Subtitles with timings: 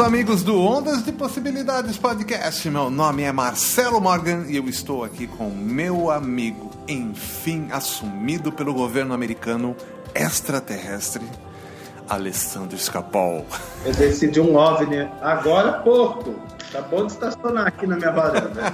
[0.00, 2.70] Meus amigos do Ondas de Possibilidades Podcast.
[2.70, 8.72] Meu nome é Marcelo Morgan e eu estou aqui com meu amigo, enfim assumido pelo
[8.72, 9.76] governo americano
[10.14, 11.22] extraterrestre,
[12.08, 13.44] Alessandro Escapol.
[13.84, 16.34] Eu decidi um OVNI agora há pouco.
[16.70, 18.72] Acabou de estacionar aqui na minha varanda.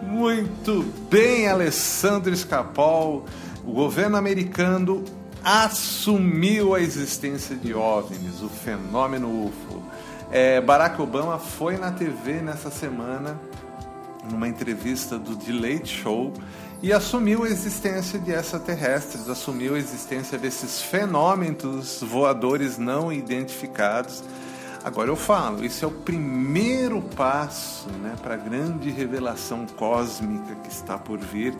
[0.00, 3.24] Muito bem, Alessandro Escapol.
[3.64, 5.02] O governo americano
[5.46, 9.80] assumiu a existência de OVNIs, o fenômeno UFO.
[10.28, 13.38] É, Barack Obama foi na TV nessa semana,
[14.28, 16.32] numa entrevista do The Late Show,
[16.82, 24.24] e assumiu a existência de extraterrestres, assumiu a existência desses fenômenos voadores não identificados
[24.86, 30.68] Agora eu falo, isso é o primeiro passo né, para a grande revelação cósmica que
[30.68, 31.54] está por vir.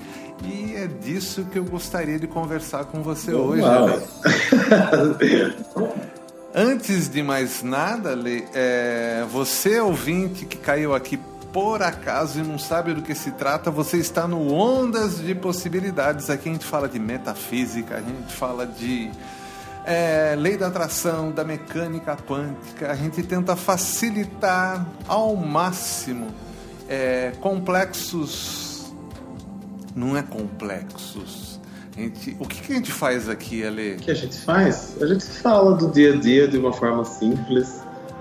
[0.44, 3.64] E é disso que eu gostaria de conversar com você Bom, hoje.
[6.54, 11.18] Antes de mais nada, Lê, é, você ouvinte que caiu aqui
[11.52, 16.30] por acaso e não sabe do que se trata, você está no Ondas de Possibilidades.
[16.30, 19.10] Aqui a gente fala de metafísica, a gente fala de
[19.86, 26.26] é, lei da atração, da mecânica quântica, a gente tenta facilitar ao máximo
[26.88, 28.92] é, complexos.
[29.94, 31.60] Não é complexos.
[31.96, 33.94] Gente, o que, que, a gente faz aqui, Ale?
[33.94, 35.00] O que a gente faz?
[35.00, 37.80] A gente fala do dia a dia de uma forma simples,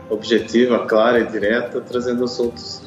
[0.09, 2.81] objetiva, clara e direta, trazendo assuntos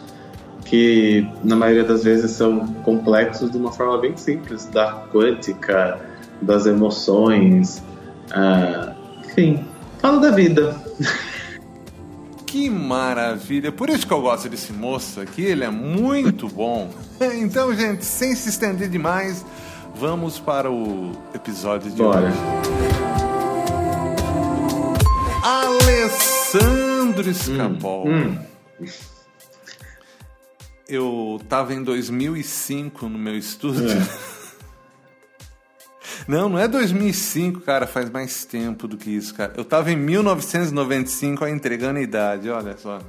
[0.65, 6.01] que na maioria das vezes são complexos de uma forma bem simples, da quântica,
[6.41, 7.83] das emoções,
[8.31, 8.95] ah,
[9.25, 9.65] enfim,
[10.01, 10.77] fala da vida.
[12.47, 13.71] Que maravilha!
[13.71, 16.91] Por isso que eu gosto desse moço aqui, ele é muito bom.
[17.21, 19.45] Então, gente, sem se estender demais,
[19.97, 22.29] vamos para o episódio de Bora.
[22.29, 22.37] hoje.
[25.43, 28.07] Alessandro Escapol.
[28.07, 28.39] Hum,
[28.81, 28.87] hum.
[30.89, 33.91] Eu estava em 2005 no meu estúdio.
[33.91, 34.38] É.
[36.29, 39.55] Não, não é 2005, cara, faz mais tempo do que isso, cara.
[39.57, 43.01] Eu tava em 1995, ó, entregando a idade, olha só.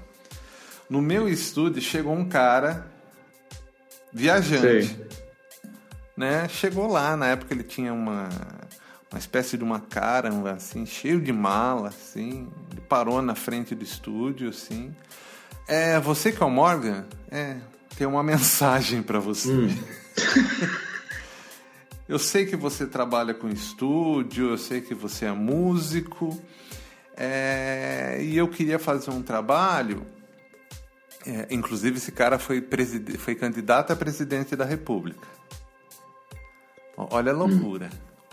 [0.89, 2.87] No meu estúdio chegou um cara
[4.13, 4.87] viajante.
[4.87, 5.07] Sei.
[6.15, 6.47] Né?
[6.47, 8.29] Chegou lá, na época ele tinha uma
[9.11, 12.47] uma espécie de uma cara, assim, cheio de mala, assim.
[12.71, 14.95] Ele parou na frente do estúdio, assim.
[15.67, 17.05] É, você que é o Morgan?
[17.29, 17.57] É,
[17.97, 19.51] tem uma mensagem para você.
[19.51, 19.77] Hum.
[22.09, 26.35] Eu sei que você trabalha com estúdio, eu sei que você é músico,
[27.15, 30.03] é, e eu queria fazer um trabalho.
[31.23, 32.67] É, inclusive, esse cara foi,
[33.19, 35.27] foi candidato a presidente da República.
[36.97, 37.91] Olha a loucura.
[37.93, 38.29] Hum.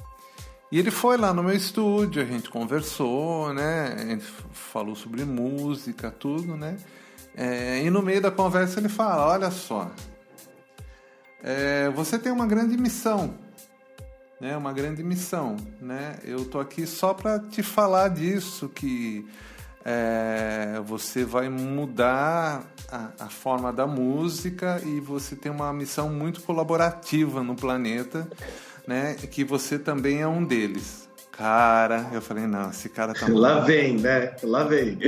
[0.73, 3.95] E ele foi lá no meu estúdio, a gente conversou, né?
[3.95, 6.79] A gente falou sobre música, tudo, né?
[7.37, 9.91] É, e no meio da conversa ele fala: Olha só,
[11.43, 13.45] é, você tem uma grande missão
[14.41, 14.57] né?
[14.57, 16.19] Uma grande missão, né?
[16.25, 19.27] Eu tô aqui só para te falar disso que
[19.85, 26.43] é, você vai mudar a, a, forma da música e você tem uma missão muito
[26.43, 28.29] colaborativa no planeta,
[28.87, 29.15] né?
[29.15, 31.09] Que você também é um deles.
[31.31, 33.27] Cara, eu falei, não, esse cara tá.
[33.29, 34.35] Lá vem, né?
[34.43, 34.99] Lá vem.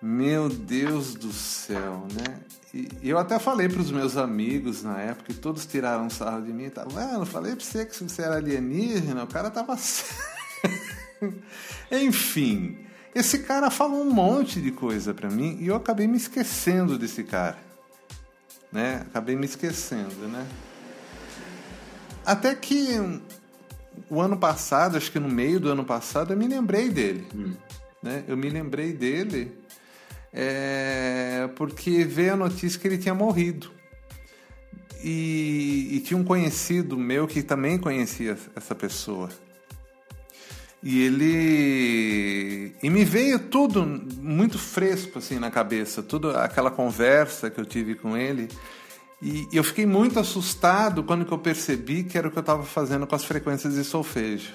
[0.00, 2.38] Meu Deus do céu, né?
[2.72, 6.52] E, eu até falei para os meus amigos na época, e todos tiraram sarro de
[6.52, 6.68] mim.
[6.68, 9.76] Tava, mano, falei para você que se você era alienígena, o cara tava.
[11.90, 12.78] Enfim,
[13.14, 17.24] esse cara falou um monte de coisa para mim e eu acabei me esquecendo desse
[17.24, 17.58] cara.
[18.70, 19.06] Né?
[19.08, 20.46] Acabei me esquecendo, né?
[22.24, 23.20] Até que
[24.10, 27.26] o ano passado, acho que no meio do ano passado, eu me lembrei dele.
[27.34, 27.54] Hum.
[28.02, 28.24] Né?
[28.28, 29.58] Eu me lembrei dele
[30.32, 33.70] é, porque veio a notícia que ele tinha morrido.
[35.02, 39.28] E, e, tinha um conhecido meu que também conhecia essa pessoa.
[40.82, 42.72] E ele.
[42.82, 47.94] E me veio tudo muito fresco assim na cabeça, toda aquela conversa que eu tive
[47.94, 48.48] com ele.
[49.20, 53.06] E eu fiquei muito assustado quando eu percebi que era o que eu estava fazendo
[53.06, 54.52] com as frequências de solfejo.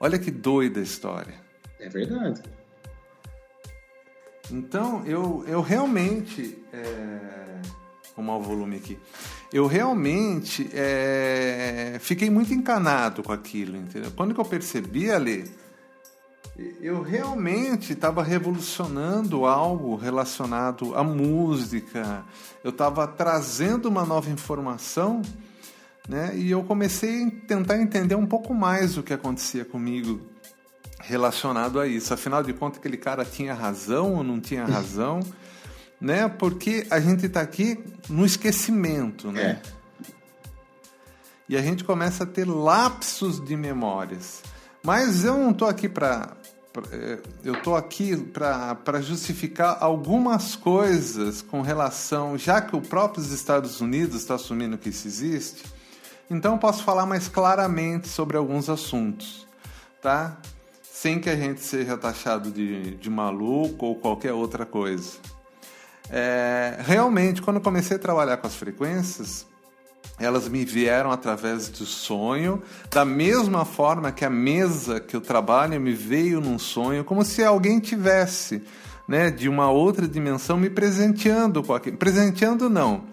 [0.00, 1.34] Olha que doida a história.
[1.78, 2.42] É verdade.
[4.50, 6.58] Então, eu, eu realmente.
[6.72, 7.60] É...
[8.14, 8.98] Vou o volume aqui.
[9.52, 11.96] Eu realmente é...
[12.00, 14.10] fiquei muito encanado com aquilo, entendeu?
[14.14, 15.50] Quando eu percebi ali,
[16.80, 22.24] eu realmente estava revolucionando algo relacionado à música,
[22.62, 25.22] eu estava trazendo uma nova informação,
[26.06, 26.36] né?
[26.36, 30.20] E eu comecei a tentar entender um pouco mais o que acontecia comigo
[31.02, 32.12] relacionado a isso.
[32.14, 35.20] Afinal de contas, aquele cara tinha razão ou não tinha razão,
[36.00, 36.28] né?
[36.28, 39.42] Porque a gente está aqui no esquecimento, né?
[39.42, 39.82] É.
[41.48, 44.42] E a gente começa a ter lapsos de memórias.
[44.82, 46.36] Mas eu não estou aqui para
[46.90, 53.80] é, eu estou aqui para justificar algumas coisas com relação, já que o próprio Estados
[53.80, 55.64] Unidos está assumindo que isso existe,
[56.30, 59.46] então posso falar mais claramente sobre alguns assuntos,
[60.00, 60.38] tá?
[60.92, 65.12] Sem que a gente seja taxado de, de maluco ou qualquer outra coisa.
[66.10, 69.46] É, realmente, quando comecei a trabalhar com as frequências,
[70.20, 75.80] elas me vieram através do sonho, da mesma forma que a mesa que eu trabalho
[75.80, 78.62] me veio num sonho, como se alguém tivesse,
[79.08, 81.96] né, de uma outra dimensão me presenteando com aquilo.
[81.96, 83.04] Presenteando não,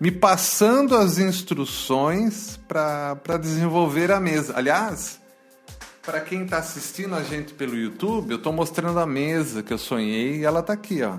[0.00, 4.54] me passando as instruções para desenvolver a mesa.
[4.56, 5.20] Aliás,
[6.06, 9.78] para quem está assistindo a gente pelo YouTube, eu estou mostrando a mesa que eu
[9.78, 11.16] sonhei e ela está aqui, ó.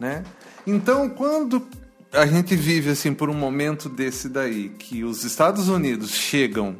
[0.00, 0.24] Né?
[0.66, 1.64] Então, quando
[2.12, 6.76] a gente vive assim por um momento desse daí, que os Estados Unidos chegam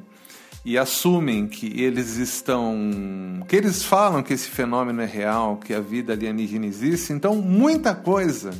[0.64, 5.80] e assumem que eles estão, que eles falam que esse fenômeno é real, que a
[5.80, 8.50] vida alienígena existe, então muita coisa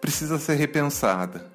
[0.00, 1.49] precisa ser repensada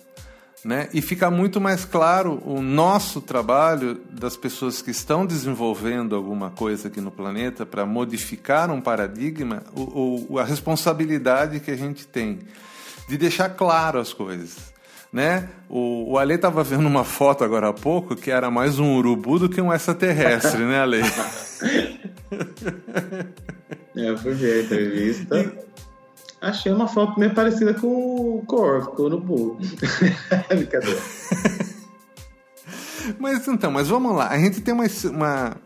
[0.66, 0.90] né?
[0.92, 6.88] E fica muito mais claro o nosso trabalho das pessoas que estão desenvolvendo alguma coisa
[6.88, 12.40] aqui no planeta para modificar um paradigma, o, o, a responsabilidade que a gente tem
[13.08, 14.74] de deixar claro as coisas.
[15.14, 15.48] Né?
[15.70, 19.38] O, o Ale estava vendo uma foto agora há pouco que era mais um urubu
[19.38, 21.02] do que um extraterrestre, né, Ale?
[23.96, 25.65] é, eu fui ver a entrevista.
[26.42, 29.58] Achei uma foto meio parecida com o corvo, com o urubu.
[30.50, 31.02] Brincadeira.
[33.20, 34.30] mas então, mas vamos lá.
[34.30, 35.58] A gente tem uma, uma,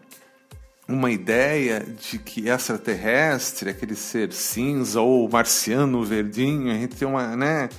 [0.88, 7.36] uma ideia de que extraterrestre, aquele ser cinza ou marciano verdinho, a gente tem uma,
[7.36, 7.70] né?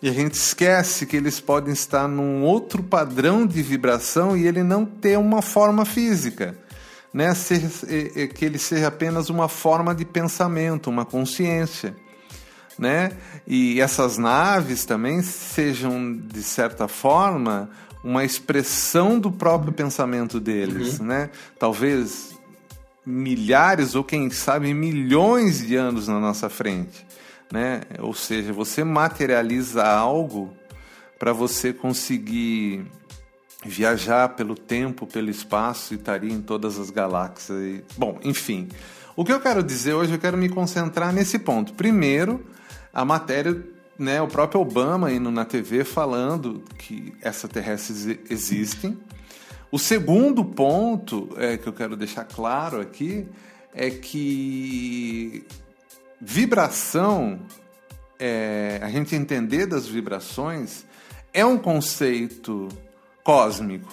[0.00, 4.62] E a gente esquece que eles podem estar num outro padrão de vibração e ele
[4.62, 6.56] não ter uma forma física.
[7.12, 7.32] Né?
[8.34, 11.96] que ele seja apenas uma forma de pensamento, uma consciência
[12.78, 13.12] né?
[13.46, 17.70] E essas naves também sejam de certa forma
[18.04, 21.06] uma expressão do próprio pensamento deles, uhum.
[21.06, 21.30] né?
[21.58, 22.38] Talvez
[23.04, 27.06] milhares ou quem sabe milhões de anos na nossa frente,
[27.52, 27.80] né?
[27.98, 30.52] Ou seja, você materializa algo
[31.18, 32.86] para você conseguir
[33.64, 37.58] viajar pelo tempo, pelo espaço e estaria em todas as galáxias.
[37.58, 38.68] E, bom, enfim.
[39.16, 41.72] O que eu quero dizer hoje, eu quero me concentrar nesse ponto.
[41.72, 42.44] Primeiro,
[42.98, 43.64] a matéria,
[43.96, 48.98] né, o próprio Obama indo na TV falando que extraterrestres existem.
[49.70, 53.24] O segundo ponto é, que eu quero deixar claro aqui
[53.72, 55.46] é que
[56.20, 57.38] vibração,
[58.18, 60.84] é, a gente entender das vibrações,
[61.32, 62.66] é um conceito
[63.22, 63.92] cósmico.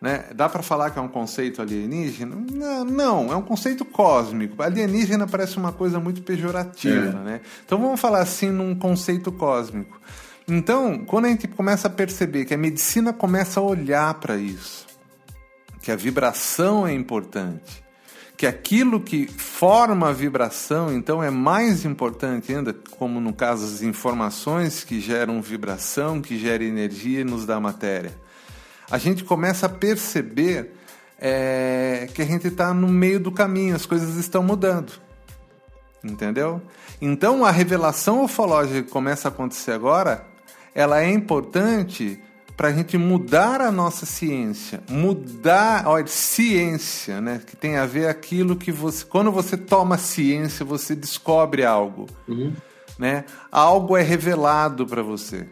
[0.00, 0.26] Né?
[0.34, 2.36] Dá para falar que é um conceito alienígena?
[2.52, 4.62] Não, não, é um conceito cósmico.
[4.62, 7.18] Alienígena parece uma coisa muito pejorativa.
[7.20, 7.24] É.
[7.24, 7.40] Né?
[7.64, 9.98] Então vamos falar assim num conceito cósmico.
[10.48, 14.86] Então, quando a gente começa a perceber que a medicina começa a olhar para isso,
[15.82, 17.84] que a vibração é importante,
[18.36, 23.82] que aquilo que forma a vibração, então, é mais importante ainda, como no caso as
[23.82, 28.25] informações que geram vibração, que geram energia e nos dá matéria
[28.90, 30.72] a gente começa a perceber
[31.18, 34.92] é, que a gente está no meio do caminho, as coisas estão mudando.
[36.04, 36.62] Entendeu?
[37.00, 40.24] Então a revelação ufológica que começa a acontecer agora,
[40.74, 42.20] ela é importante
[42.56, 47.40] para a gente mudar a nossa ciência, mudar, olha, ciência, né?
[47.46, 52.54] Que tem a ver aquilo que você, quando você toma ciência, você descobre algo, uhum.
[52.98, 53.24] né?
[53.52, 55.46] Algo é revelado para você.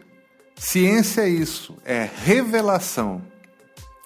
[0.55, 3.21] Ciência é isso, é revelação.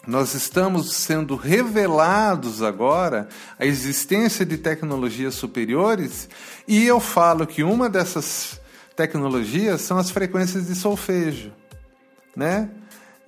[0.08, 3.28] Nós estamos sendo revelados agora
[3.60, 6.28] a existência de tecnologias superiores
[6.68, 8.60] e eu falo que uma dessas
[8.96, 11.52] tecnologias são as frequências de solfejo,
[12.36, 12.70] né?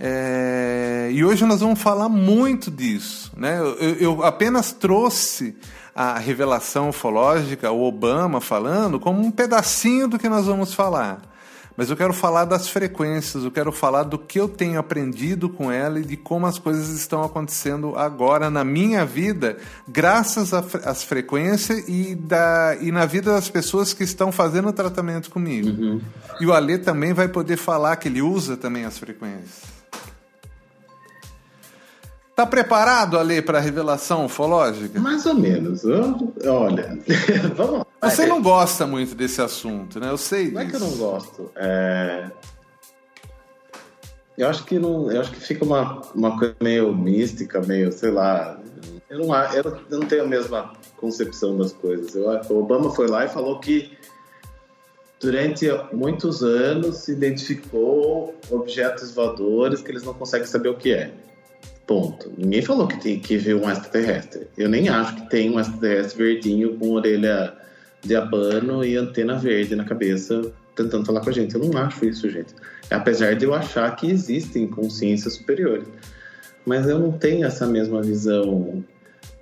[0.04, 3.32] É, e hoje nós vamos falar muito disso.
[3.38, 3.60] Né?
[3.60, 5.56] Eu, eu, apenas trouxe
[5.94, 11.22] a revelação ufológica, o Obama falando, como um pedacinho do que nós vamos falar.
[11.82, 15.72] Mas eu quero falar das frequências, eu quero falar do que eu tenho aprendido com
[15.72, 19.58] ela e de como as coisas estão acontecendo agora na minha vida,
[19.88, 25.32] graças às frequências e, da, e na vida das pessoas que estão fazendo o tratamento
[25.32, 25.70] comigo.
[25.70, 26.02] Uhum.
[26.40, 29.81] E o Alê também vai poder falar que ele usa também as frequências.
[32.42, 35.00] Tá preparado, Ale, para a revelação ufológica?
[35.00, 35.84] Mais ou menos.
[35.84, 36.98] Eu, olha,
[37.56, 38.10] vamos lá.
[38.10, 40.10] Você não gosta muito desse assunto, né?
[40.10, 40.76] Eu sei Não disso.
[40.76, 41.52] é que eu não gosto.
[41.56, 42.32] É...
[44.36, 48.10] Eu acho que não, eu acho que fica uma, uma coisa meio mística, meio, sei
[48.10, 48.60] lá.
[49.08, 52.16] Eu não, eu não tenho a mesma concepção das coisas.
[52.16, 53.96] Eu, o Obama foi lá e falou que
[55.20, 61.14] durante muitos anos se identificou objetos voadores que eles não conseguem saber o que é.
[61.92, 62.32] Ponto.
[62.38, 64.48] Ninguém falou que tem que ver um extraterrestre.
[64.58, 67.54] Eu nem acho que tem um extraterrestre verdinho com orelha
[68.02, 71.54] de abano e antena verde na cabeça tentando falar com a gente.
[71.54, 72.56] Eu não acho isso, gente.
[72.90, 75.86] Apesar de eu achar que existem consciências superiores.
[76.66, 78.82] Mas eu não tenho essa mesma visão,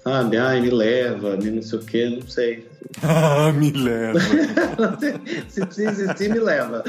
[0.04, 0.38] sabe?
[0.38, 2.68] Ai, me leva, me não sei o quê, não sei.
[3.04, 4.20] Ah, me leva.
[5.48, 6.84] se, se existir, me leva.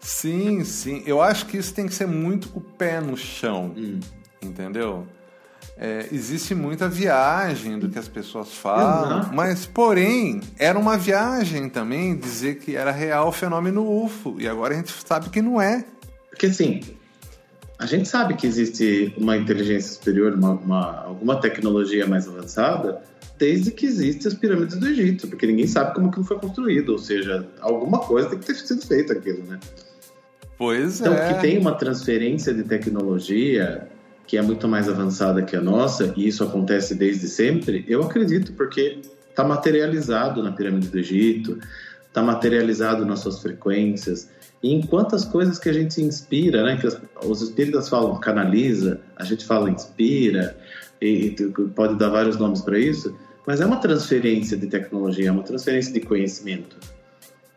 [0.00, 1.02] Sim, sim.
[1.06, 4.00] Eu acho que isso tem que ser muito o pé no chão, hum.
[4.42, 5.06] entendeu?
[5.76, 12.16] É, existe muita viagem do que as pessoas falam, mas porém era uma viagem também
[12.16, 15.84] dizer que era real o fenômeno UFO e agora a gente sabe que não é.
[16.28, 16.82] Porque assim,
[17.78, 23.02] a gente sabe que existe uma inteligência superior, uma, uma, alguma tecnologia mais avançada,
[23.38, 26.98] desde que existem as pirâmides do Egito, porque ninguém sabe como aquilo foi construído, ou
[26.98, 29.58] seja, alguma coisa tem que ter sido feita aquilo, né?
[30.60, 31.16] Pois então, é.
[31.16, 33.88] Então, que tem uma transferência de tecnologia
[34.26, 38.52] que é muito mais avançada que a nossa, e isso acontece desde sempre, eu acredito,
[38.52, 39.00] porque
[39.30, 41.58] está materializado na pirâmide do Egito,
[42.06, 44.28] está materializado nas suas frequências,
[44.62, 46.76] e em quantas coisas que a gente inspira, né?
[46.76, 46.86] Que
[47.26, 50.54] os espíritas falam canaliza, a gente fala inspira,
[51.00, 55.32] e, e pode dar vários nomes para isso, mas é uma transferência de tecnologia, é
[55.32, 56.76] uma transferência de conhecimento.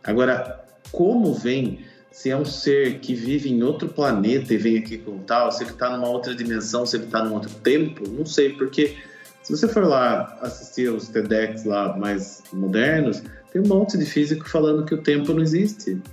[0.02, 1.80] Agora, como vem
[2.14, 5.64] se é um ser que vive em outro planeta e vem aqui com tal, se
[5.64, 8.98] ele está numa outra dimensão, se ele está num outro tempo, não sei, porque
[9.42, 14.48] se você for lá assistir os TEDx lá mais modernos, tem um monte de físico
[14.48, 16.00] falando que o tempo não existe.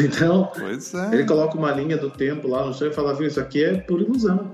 [0.00, 1.12] Então, é.
[1.12, 3.78] ele coloca uma linha do tempo lá no chão e fala, viu, isso aqui é
[3.78, 4.52] por ilusão.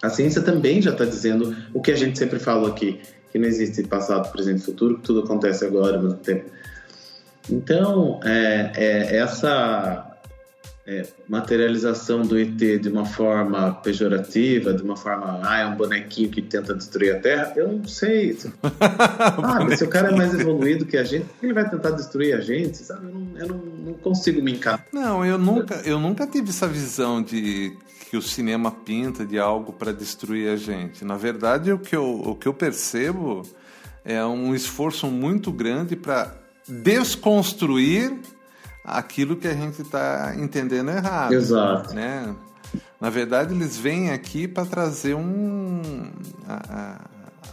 [0.00, 2.98] A ciência também já está dizendo o que a gente sempre fala aqui,
[3.30, 6.50] que não existe passado, presente e futuro, que tudo acontece agora mesmo tempo.
[7.50, 10.12] Então, é, é essa
[10.86, 16.28] é, materialização do ET de uma forma pejorativa, de uma forma, ah, é um bonequinho
[16.28, 18.36] que tenta destruir a Terra, eu não sei.
[18.80, 22.34] ah, mas se o cara é mais evoluído que a gente, ele vai tentar destruir
[22.34, 23.06] a gente, sabe?
[23.06, 24.86] Eu não, eu não, não consigo me encaixar.
[24.92, 27.76] Não, eu nunca, eu nunca tive essa visão de
[28.10, 31.04] que o cinema pinta de algo para destruir a gente.
[31.04, 33.42] Na verdade, o que eu, o que eu percebo
[34.04, 36.41] é um esforço muito grande para
[36.80, 38.18] desconstruir
[38.84, 41.34] aquilo que a gente está entendendo errado.
[41.34, 41.94] Exato.
[41.94, 42.34] Né?
[43.00, 46.10] Na verdade, eles vêm aqui para trazer um,
[46.48, 47.00] a,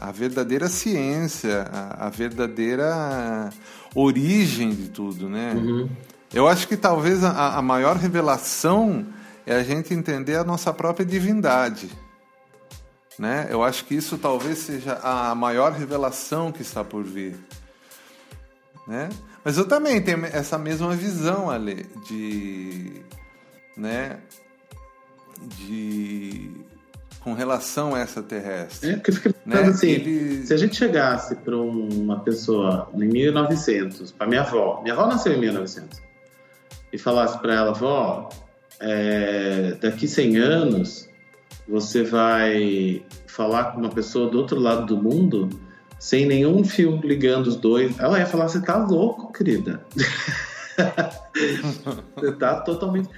[0.02, 3.50] a, a verdadeira ciência, a, a, verdadeira
[3.94, 5.54] origem de tudo, né?
[5.56, 5.90] Uhum.
[6.34, 9.06] Eu acho que talvez a, a maior revelação
[9.46, 11.90] é a gente entender a nossa própria divindade.
[13.18, 13.48] Né?
[13.50, 17.36] Eu acho que isso talvez seja a maior revelação que está por vir
[18.90, 19.08] né?
[19.46, 22.92] Mas eu também tenho essa mesma visão, Ale, de,
[23.78, 24.18] né,
[25.40, 26.52] de
[27.20, 28.90] com relação a essa terrestre.
[28.90, 29.62] É, porque fica né?
[29.62, 30.46] assim, Ele...
[30.46, 35.34] se a gente chegasse para uma pessoa em 1900, para minha avó, minha avó nasceu
[35.34, 36.02] em 1900,
[36.92, 38.30] e falasse para ela, avó,
[38.80, 41.10] é, daqui 100 anos
[41.68, 45.50] você vai falar com uma pessoa do outro lado do mundo
[46.00, 49.84] sem nenhum fio ligando os dois, ela ia falar: Você tá louco, querida?
[52.16, 53.10] Você tá totalmente.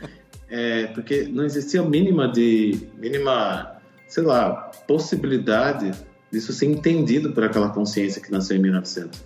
[0.49, 2.89] É, porque não existia mínima de.
[2.97, 5.91] mínima, sei lá, possibilidade
[6.31, 9.23] disso ser entendido por aquela consciência que nasceu em 1900.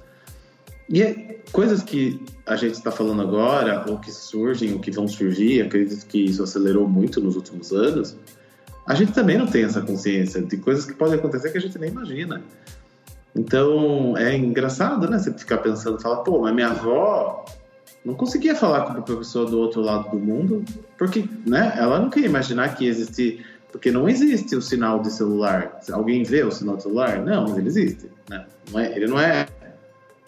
[0.90, 5.08] E é, coisas que a gente está falando agora, ou que surgem, ou que vão
[5.08, 8.16] surgir, acredito que isso acelerou muito nos últimos anos,
[8.86, 11.80] a gente também não tem essa consciência de coisas que podem acontecer que a gente
[11.80, 12.44] nem imagina.
[13.36, 15.20] Então é engraçado, né?
[15.20, 17.46] Você ficar pensando, falar, pô, mas minha avó
[18.06, 20.64] não conseguia falar com uma pessoa do outro lado do mundo,
[20.98, 23.44] porque né, ela não queria imaginar que existia.
[23.72, 25.82] Porque não existe o sinal de celular.
[25.92, 27.20] Alguém vê o sinal de celular?
[27.20, 28.10] Não, mas ele existe.
[28.30, 28.46] Né?
[28.72, 29.48] Não é, ele não é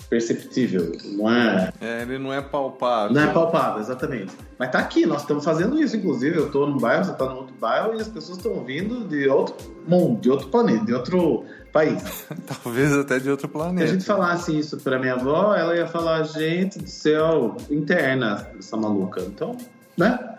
[0.09, 1.71] perceptível, não é...
[1.79, 2.01] é...
[2.01, 3.13] Ele não é palpável.
[3.13, 4.33] Não é palpável, exatamente.
[4.57, 6.37] Mas tá aqui, nós estamos fazendo isso, inclusive.
[6.37, 9.27] Eu tô num bairro, você tá no outro bairro e as pessoas estão vindo de
[9.29, 9.55] outro
[9.87, 12.25] mundo, de outro planeta, de outro país.
[12.63, 13.87] Talvez até de outro planeta.
[13.87, 18.47] Se a gente falasse isso pra minha avó, ela ia falar, gente do céu, interna
[18.57, 19.21] essa maluca.
[19.21, 19.57] Então,
[19.97, 20.37] né?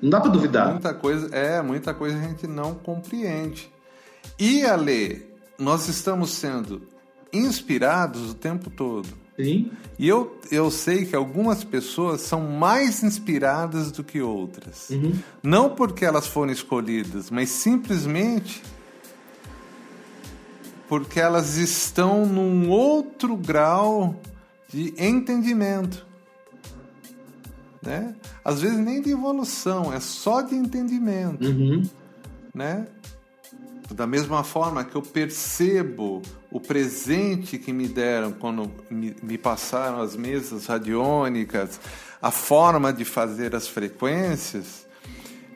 [0.00, 0.70] Não dá pra duvidar.
[0.70, 3.72] Muita coisa, é, muita coisa a gente não compreende.
[4.38, 5.26] E, Ale,
[5.58, 6.82] nós estamos sendo
[7.32, 9.08] inspirados o tempo todo.
[9.36, 9.70] Sim.
[9.98, 14.90] E eu, eu sei que algumas pessoas são mais inspiradas do que outras.
[14.90, 15.14] Uhum.
[15.42, 18.62] Não porque elas foram escolhidas, mas simplesmente
[20.92, 24.14] porque elas estão num outro grau
[24.68, 26.04] de entendimento.
[27.80, 28.14] Né?
[28.44, 31.46] Às vezes nem de evolução, é só de entendimento.
[31.46, 31.82] Uhum.
[32.54, 32.86] Né?
[33.90, 36.20] Da mesma forma que eu percebo
[36.50, 41.80] o presente que me deram quando me, me passaram as mesas radiônicas,
[42.20, 44.81] a forma de fazer as frequências,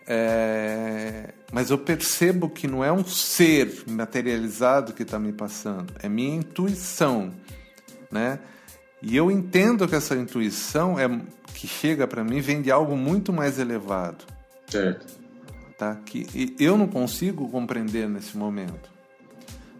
[0.06, 6.08] é, mas eu percebo que não é um ser materializado que está me passando, é
[6.08, 7.32] minha intuição,
[8.10, 8.38] né?
[9.02, 11.08] E eu entendo que essa intuição é
[11.54, 14.25] que chega para mim vem de algo muito mais elevado,
[14.68, 15.06] certo?
[15.76, 15.96] Tá?
[15.96, 18.90] Que eu não consigo compreender nesse momento,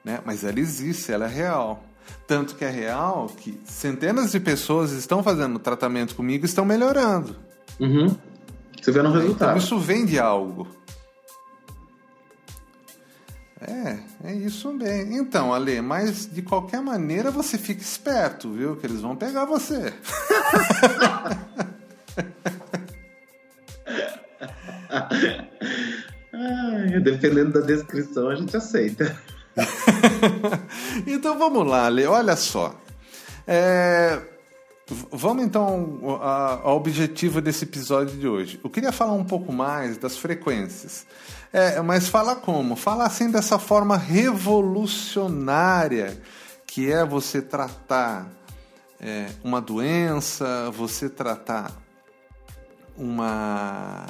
[0.05, 0.21] né?
[0.25, 1.85] Mas ela existe, ela é real.
[2.27, 7.37] Tanto que é real que centenas de pessoas estão fazendo tratamento comigo e estão melhorando.
[7.79, 8.17] Uhum.
[8.87, 9.59] Você vê no Então resultado.
[9.59, 10.69] isso vem de algo.
[13.61, 15.17] É, é isso bem.
[15.17, 18.77] Então, Ale, mas de qualquer maneira você fica esperto, viu?
[18.77, 19.93] Que eles vão pegar você.
[26.33, 29.21] Ai, dependendo da descrição, a gente aceita.
[31.09, 32.81] então vamos lá, Ale, olha só.
[33.49, 34.36] É,
[34.89, 35.99] Vamos então
[36.63, 38.61] ao objetivo desse episódio de hoje.
[38.63, 41.05] Eu queria falar um pouco mais das frequências.
[41.53, 42.77] É, mas falar como?
[42.77, 46.23] Falar assim dessa forma revolucionária
[46.69, 48.31] que é você tratar
[49.01, 51.73] é, uma doença, você tratar
[52.97, 54.07] uma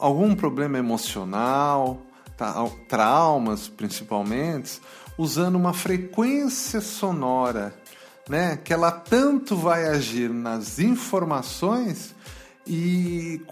[0.00, 2.00] algum problema emocional,
[2.36, 2.54] tá,
[2.88, 4.80] traumas principalmente,
[5.18, 7.74] usando uma frequência sonora
[8.28, 12.14] né, que ela tanto vai agir nas informações
[12.66, 13.42] e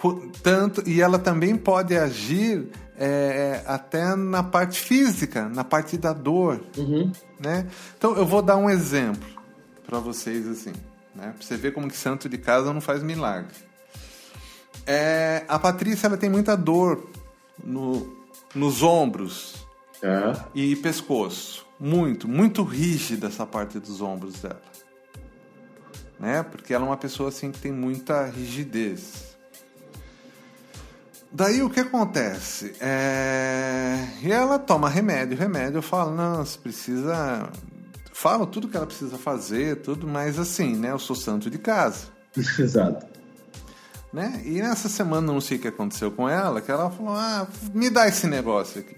[0.43, 6.63] tanto e ela também pode agir é, até na parte física, na parte da dor,
[6.77, 7.13] uhum.
[7.39, 7.67] né?
[7.99, 9.29] Então eu vou dar um exemplo
[9.87, 10.73] para vocês assim,
[11.15, 11.35] né?
[11.37, 13.55] Para você ver como que santo de casa não faz milagre.
[14.87, 17.11] É, a Patrícia ela tem muita dor
[17.63, 18.17] no,
[18.55, 19.67] nos ombros
[20.03, 20.35] é.
[20.55, 24.63] e pescoço muito, muito rígida essa parte dos ombros dela.
[26.17, 26.45] Né?
[26.45, 29.37] Porque ela é uma pessoa assim que tem muita rigidez.
[31.33, 32.77] Daí o que acontece?
[32.81, 34.07] É...
[34.23, 37.51] E ela toma remédio, remédio, eu falo, não, você precisa.
[38.13, 40.93] Falo tudo que ela precisa fazer, tudo, mas assim, né?
[40.93, 42.07] Eu sou santo de casa.
[42.61, 43.07] Exato.
[44.13, 44.41] Né?
[44.45, 47.91] E nessa semana não sei o que aconteceu com ela, que ela falou, ah, me
[47.91, 48.95] dá esse negócio aqui.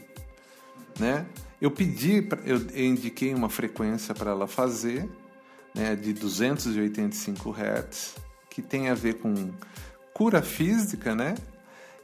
[0.99, 1.25] Né?
[1.61, 5.09] Eu pedi, eu indiquei uma frequência para ela fazer,
[5.75, 8.15] né, de 285 Hz,
[8.51, 9.51] que tem a ver com
[10.13, 11.35] cura física, né?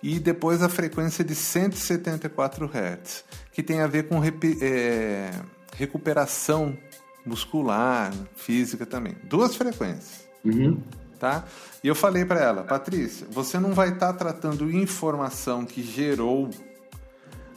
[0.02, 5.30] E depois a frequência de 174 Hz, que tem a ver com é,
[5.76, 6.76] recuperação
[7.24, 9.14] muscular, física também.
[9.24, 10.26] Duas frequências.
[10.44, 10.80] Uhum.
[11.18, 11.44] Tá?
[11.84, 16.48] E eu falei para ela, Patrícia, você não vai estar tá tratando informação que gerou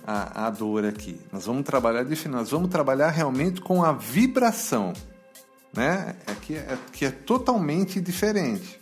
[0.05, 1.19] a, a dor aqui.
[1.31, 4.93] Nós vamos trabalhar de nós vamos trabalhar realmente com a vibração,
[5.73, 6.15] né?
[6.27, 8.81] É que é, que é totalmente diferente.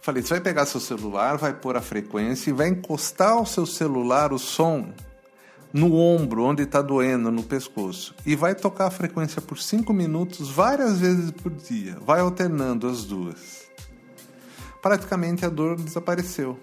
[0.00, 3.66] Falei, você vai pegar seu celular, vai pôr a frequência e vai encostar o seu
[3.66, 4.92] celular, o som,
[5.72, 8.14] no ombro, onde está doendo, no pescoço.
[8.24, 11.96] E vai tocar a frequência por 5 minutos, várias vezes por dia.
[12.00, 13.66] Vai alternando as duas.
[14.80, 16.56] Praticamente a dor desapareceu.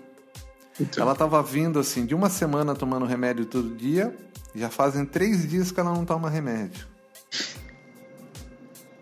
[0.80, 1.04] Então.
[1.04, 4.16] Ela estava vindo assim, de uma semana tomando remédio todo dia,
[4.56, 6.88] já fazem três dias que ela não toma remédio.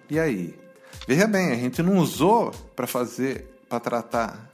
[0.10, 0.60] E aí?
[1.07, 4.49] Veja bem, a gente não usou para fazer, para tratar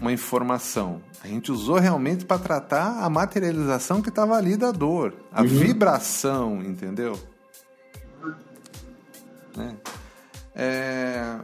[0.00, 1.02] uma informação.
[1.22, 5.48] A gente usou realmente para tratar a materialização que estava ali da dor, a uhum.
[5.48, 7.18] vibração, entendeu?
[9.56, 9.76] Né?
[10.54, 11.38] É...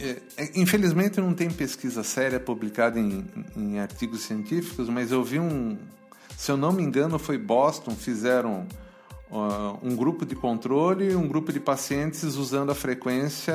[0.00, 3.24] é, é, infelizmente não tem pesquisa séria publicada em,
[3.56, 5.76] em, artigos científicos, mas eu vi um,
[6.36, 8.66] se eu não me engano, foi Boston, fizeram
[9.30, 13.54] uh, um grupo de controle e um grupo de pacientes usando a frequência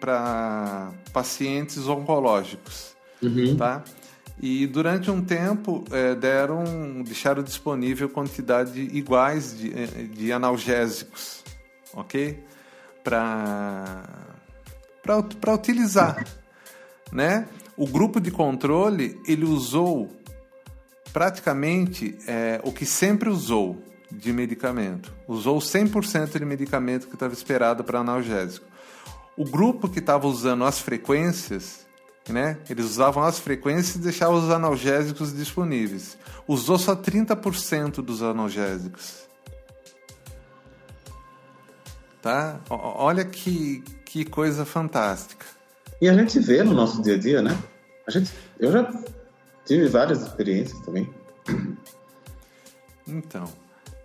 [0.00, 3.56] para pacientes oncológicos, uhum.
[3.56, 3.84] tá?
[4.42, 6.64] E durante um tempo é, deram,
[7.04, 9.70] deixaram disponível quantidade iguais de,
[10.08, 11.44] de analgésicos,
[11.94, 12.42] ok?
[13.04, 14.33] Para
[15.04, 16.24] para utilizar,
[17.12, 17.46] né?
[17.76, 20.10] O grupo de controle ele usou
[21.12, 27.84] praticamente é, o que sempre usou de medicamento, usou 100% de medicamento que estava esperado
[27.84, 28.66] para analgésico.
[29.36, 31.84] O grupo que estava usando as frequências,
[32.28, 32.58] né?
[32.70, 36.16] Eles usavam as frequências e deixavam os analgésicos disponíveis.
[36.46, 39.24] Usou só 30% dos analgésicos.
[42.22, 42.58] Tá?
[42.70, 43.84] Olha que,
[44.14, 45.44] que coisa fantástica.
[46.00, 47.58] E a gente vê no nosso dia a dia, né?
[48.06, 48.88] A gente, eu já
[49.66, 51.12] tive várias experiências também.
[53.08, 53.44] Então,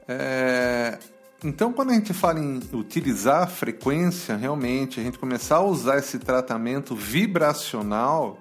[0.07, 0.97] é,
[1.43, 5.99] então quando a gente fala em utilizar a frequência, realmente a gente começar a usar
[5.99, 8.39] esse tratamento vibracional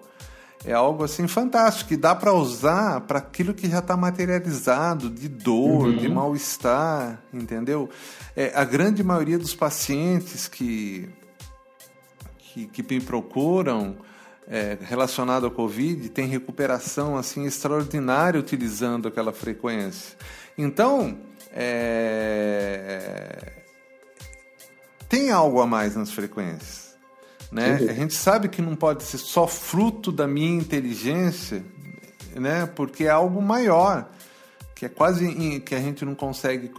[0.65, 5.29] é algo assim fantástico que dá para usar para aquilo que já está materializado de
[5.29, 5.97] dor, uhum.
[5.97, 7.89] de mal estar, entendeu?
[8.35, 11.09] É, a grande maioria dos pacientes que
[12.67, 13.97] que, que me procuram
[14.49, 20.17] é, relacionado ao Covid tem recuperação assim extraordinária utilizando aquela frequência.
[20.57, 21.19] Então,
[21.53, 23.53] é,
[25.09, 26.97] tem algo a mais nas frequências.
[27.53, 27.79] Né?
[27.89, 31.65] A gente sabe que não pode ser só fruto da minha inteligência,
[32.35, 32.67] né?
[32.67, 34.11] porque é algo maior
[34.75, 36.71] que é quase que a gente não consegue,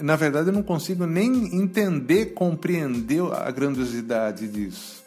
[0.00, 5.01] na verdade eu não consigo nem entender, compreender a grandiosidade disso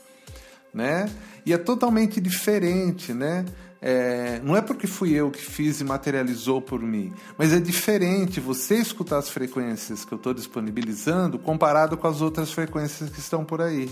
[0.75, 1.09] né?
[1.45, 3.45] E é totalmente diferente, né?
[3.81, 8.39] É, não é porque fui eu que fiz e materializou por mim, mas é diferente
[8.39, 13.45] você escutar as frequências que eu estou disponibilizando comparado com as outras frequências que estão
[13.45, 13.89] por aí,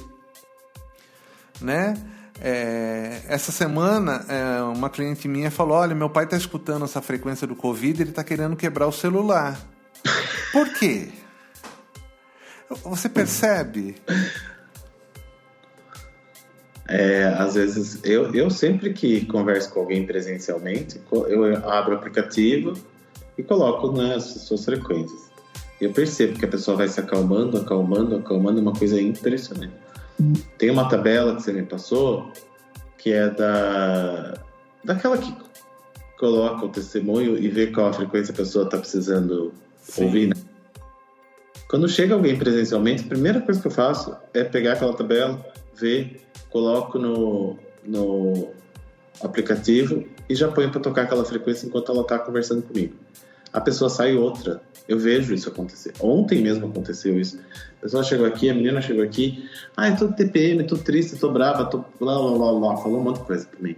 [1.61, 1.93] né?
[2.41, 7.45] É, essa semana, é, uma cliente minha falou: Olha, meu pai está escutando essa frequência
[7.45, 9.59] do Covid, ele está querendo quebrar o celular.
[10.51, 11.09] Por quê?
[12.83, 13.95] Você percebe?
[16.87, 22.73] É, às vezes, eu, eu sempre que converso com alguém presencialmente, eu abro o aplicativo
[23.37, 25.31] e coloco nas suas frequências.
[25.79, 29.73] Eu percebo que a pessoa vai se acalmando, acalmando, acalmando, é uma coisa impressionante.
[30.57, 32.31] Tem uma tabela que você me passou,
[32.97, 34.33] que é da
[34.83, 35.33] daquela que
[36.17, 40.05] coloca o testemunho e vê qual a frequência a pessoa está precisando Sim.
[40.05, 40.27] ouvir.
[40.27, 40.35] Né?
[41.67, 45.43] Quando chega alguém presencialmente, a primeira coisa que eu faço é pegar aquela tabela,
[45.75, 46.21] ver
[46.53, 48.47] coloco no, no
[49.21, 52.93] aplicativo e já ponho para tocar aquela frequência enquanto ela está conversando comigo.
[53.51, 54.61] A pessoa sai outra.
[54.87, 55.93] Eu vejo isso acontecer.
[55.99, 57.39] Ontem mesmo aconteceu isso.
[57.79, 59.49] A pessoa chegou aqui, a menina chegou aqui.
[59.75, 62.77] Ah, eu tô TPM, tô triste, tô brava, tô blá blá blá blá.
[62.77, 63.75] Falou um monte de coisa para mim.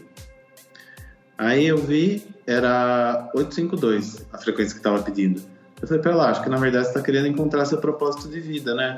[1.37, 5.41] Aí eu vi, era 852 a frequência que estava pedindo.
[5.81, 8.39] Eu falei, pera lá, acho que na verdade você está querendo encontrar seu propósito de
[8.39, 8.95] vida, né?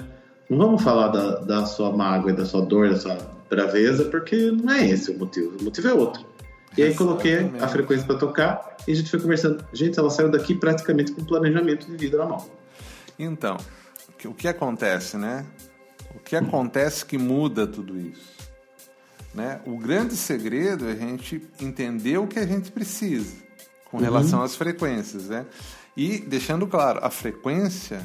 [0.50, 3.18] Não vamos falar da, da sua mágoa, da sua dor, da sua
[3.50, 5.58] braveza, porque não é esse o motivo.
[5.60, 6.26] O motivo é outro.
[6.78, 9.66] E aí coloquei a frequência para tocar e a gente foi conversando.
[9.74, 12.46] Gente, ela saiu daqui praticamente com planejamento de vida na mão.
[13.18, 13.58] Então,
[14.26, 15.46] o que acontece, né?
[16.16, 18.38] O que acontece que muda tudo isso?
[19.34, 19.60] Né?
[19.66, 23.36] O grande segredo é a gente entender o que a gente precisa
[23.86, 24.46] com relação uhum.
[24.46, 25.46] às frequências, né?
[25.96, 28.02] E deixando claro, a frequência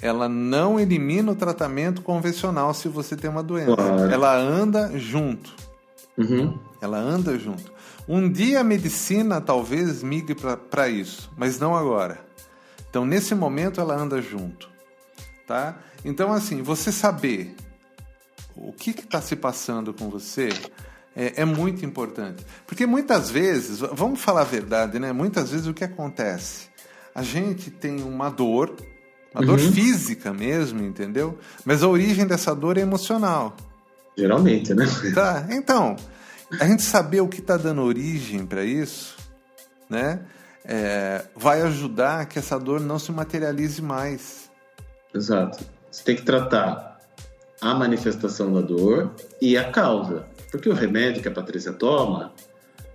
[0.00, 3.76] ela não elimina o tratamento convencional se você tem uma doença.
[3.76, 4.10] Claro.
[4.10, 5.54] Ela anda junto.
[6.18, 6.58] Uhum.
[6.80, 7.72] Ela anda junto.
[8.08, 10.36] Um dia a medicina talvez migre
[10.70, 12.20] para isso, mas não agora.
[12.88, 14.68] Então, nesse momento, ela anda junto.
[15.46, 15.76] Tá?
[16.04, 17.54] Então, assim, você saber
[18.54, 20.48] o que está se passando com você
[21.14, 22.44] é, é, muito importante.
[22.66, 25.12] Porque muitas vezes, vamos falar a verdade, né?
[25.12, 26.68] Muitas vezes o que acontece?
[27.14, 28.76] A gente tem uma dor
[29.36, 29.46] uma uhum.
[29.48, 31.38] dor física mesmo, entendeu?
[31.64, 33.54] Mas a origem dessa dor é emocional.
[34.16, 34.86] Geralmente, né?
[35.14, 35.46] Tá.
[35.50, 35.94] Então,
[36.58, 39.14] a gente saber o que está dando origem para isso,
[39.90, 40.20] né?
[40.64, 44.50] É, vai ajudar que essa dor não se materialize mais.
[45.14, 45.64] Exato.
[45.90, 46.98] Você tem que tratar
[47.60, 50.26] a manifestação da dor e a causa.
[50.50, 52.32] Porque o remédio que a Patrícia toma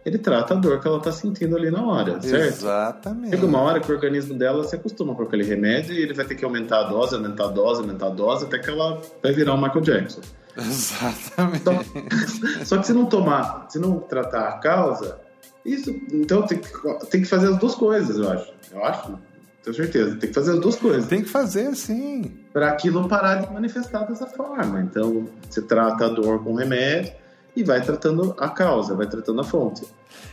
[0.04, 2.56] ele trata a dor que ela está sentindo ali na hora, certo?
[2.56, 3.30] Exatamente.
[3.30, 6.26] Chega uma hora que o organismo dela se acostuma com aquele remédio e ele vai
[6.26, 9.32] ter que aumentar a dose, aumentar a dose, aumentar a dose, até que ela vai
[9.32, 10.22] virar o Michael Jackson.
[10.58, 11.62] Exatamente.
[11.62, 11.80] Então,
[12.66, 15.20] só que se não tomar, se não tratar a causa,
[15.64, 16.70] isso, então tem que,
[17.10, 18.54] tem que fazer as duas coisas, eu acho.
[18.72, 19.20] Eu acho,
[19.64, 20.16] tenho certeza.
[20.16, 21.08] Tem que fazer as duas coisas.
[21.08, 22.40] Tem que fazer, sim.
[22.52, 24.82] Para aquilo parar de manifestar dessa forma.
[24.82, 27.21] Então, você trata a dor com remédio
[27.56, 29.86] e vai tratando a causa, vai tratando a fonte.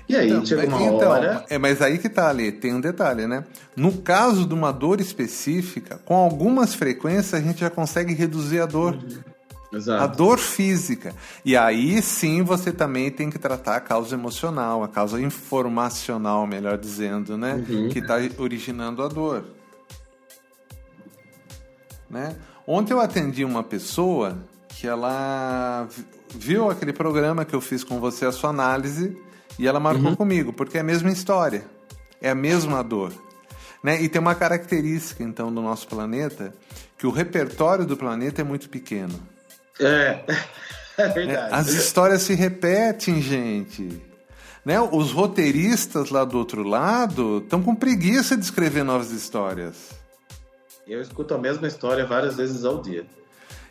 [0.08, 1.44] E aí Então, chega uma então, hora.
[1.50, 3.44] É, mas aí que tá ali, tem um detalhe, né?
[3.76, 8.66] No caso de uma dor específica, com algumas frequências a gente já consegue reduzir a
[8.66, 8.98] dor.
[9.70, 10.16] A Exato.
[10.16, 11.14] dor física.
[11.44, 16.78] E aí sim você também tem que tratar a causa emocional, a causa informacional, melhor
[16.78, 17.62] dizendo, né?
[17.68, 17.90] Uhum.
[17.90, 19.44] Que está originando a dor.
[22.08, 22.34] Né?
[22.66, 25.86] Ontem eu atendi uma pessoa que ela
[26.34, 29.16] viu aquele programa que eu fiz com você, a sua análise,
[29.58, 31.64] e ela marcou comigo, porque é a mesma história,
[32.20, 33.12] é a mesma dor.
[33.82, 34.02] Né?
[34.02, 36.52] E tem uma característica, então, do nosso planeta,
[36.96, 39.18] que o repertório do planeta é muito pequeno.
[39.80, 40.24] É,
[40.98, 41.08] é né?
[41.08, 41.54] verdade.
[41.54, 44.02] As histórias se repetem, gente.
[44.64, 44.80] Né?
[44.80, 49.90] Os roteiristas lá do outro lado estão com preguiça de escrever novas histórias.
[50.86, 53.06] Eu escuto a mesma história várias vezes ao dia.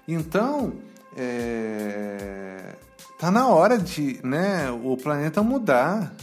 [0.07, 0.73] Então,
[1.17, 2.75] é...
[3.19, 6.13] tá na hora de né, o planeta mudar.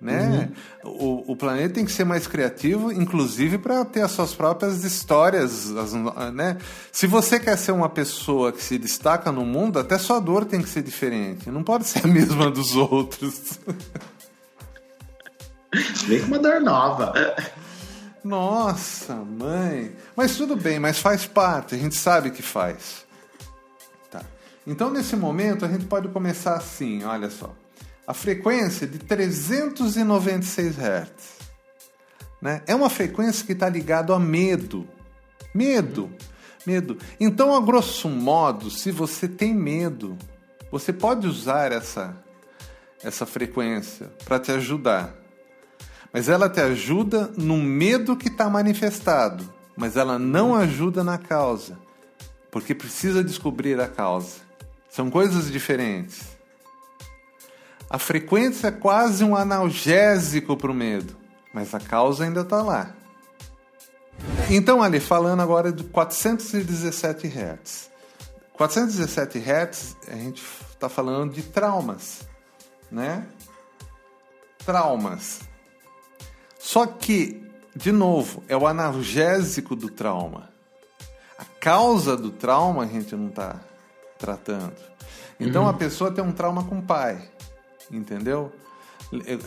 [0.00, 0.50] Né?
[0.84, 5.76] O, o planeta tem que ser mais criativo, inclusive para ter as suas próprias histórias.
[5.76, 5.92] as
[6.32, 6.56] né?
[6.92, 10.62] Se você quer ser uma pessoa que se destaca no mundo, até sua dor tem
[10.62, 11.50] que ser diferente.
[11.50, 13.58] Não pode ser a mesma dos outros.
[16.06, 17.12] Vem com uma dor nova.
[18.22, 19.92] Nossa, mãe.
[20.14, 23.07] Mas tudo bem, mas faz parte, a gente sabe que faz.
[24.68, 27.56] Então, nesse momento, a gente pode começar assim, olha só.
[28.06, 31.10] A frequência de 396 Hz.
[32.40, 32.62] Né?
[32.66, 34.86] É uma frequência que está ligada a medo.
[35.54, 36.12] Medo.
[36.66, 36.98] Medo.
[37.18, 40.18] Então, a grosso modo, se você tem medo,
[40.70, 42.14] você pode usar essa,
[43.02, 45.14] essa frequência para te ajudar.
[46.12, 51.78] Mas ela te ajuda no medo que está manifestado, mas ela não ajuda na causa,
[52.50, 54.47] porque precisa descobrir a causa.
[54.98, 56.22] São coisas diferentes.
[57.88, 61.16] A frequência é quase um analgésico para o medo,
[61.54, 62.96] mas a causa ainda está lá.
[64.50, 67.90] Então, ali, falando agora de 417 Hz.
[68.54, 72.22] 417 Hz, a gente está falando de traumas,
[72.90, 73.24] né?
[74.66, 75.42] Traumas.
[76.58, 77.40] Só que,
[77.72, 80.50] de novo, é o analgésico do trauma.
[81.38, 83.67] A causa do trauma a gente não está
[84.18, 84.72] tratando.
[85.38, 87.22] Então a pessoa tem um trauma com o pai,
[87.90, 88.52] entendeu?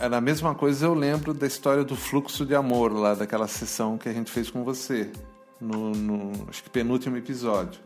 [0.00, 3.96] Era a mesma coisa, eu lembro da história do fluxo de amor, lá daquela sessão
[3.98, 5.10] que a gente fez com você,
[5.60, 7.80] no, no acho que penúltimo episódio.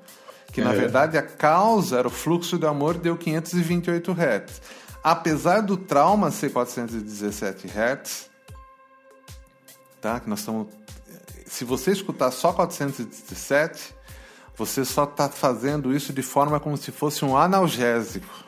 [0.53, 0.77] Que na É.
[0.77, 4.62] verdade a causa era o fluxo de amor, deu 528 Hz.
[5.03, 8.31] Apesar do trauma ser 417 Hz,
[10.01, 10.20] tá?
[10.20, 10.68] Que nós estamos.
[11.46, 13.94] Se você escutar só 417,
[14.57, 18.47] você só está fazendo isso de forma como se fosse um analgésico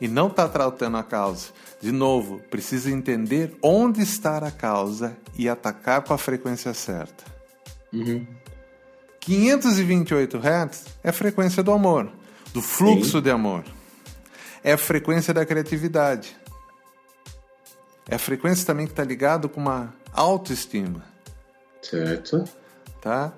[0.00, 1.48] e não está tratando a causa.
[1.80, 7.24] De novo, precisa entender onde está a causa e atacar com a frequência certa.
[9.20, 12.10] 528 Hz é a frequência do amor,
[12.52, 13.22] do fluxo Sim.
[13.22, 13.64] de amor.
[14.62, 16.36] É a frequência da criatividade.
[18.08, 21.04] É a frequência também que está ligado com uma autoestima,
[21.82, 22.44] Certo.
[23.00, 23.32] tá?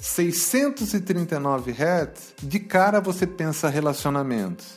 [0.00, 4.74] 639 Hz, de cara você pensa relacionamentos.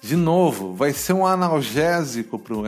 [0.00, 2.62] De novo, vai ser um analgésico para o